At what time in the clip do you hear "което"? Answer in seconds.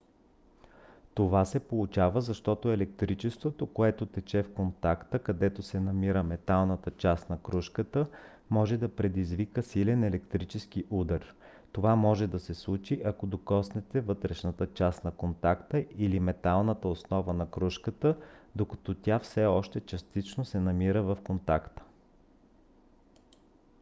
3.67-4.05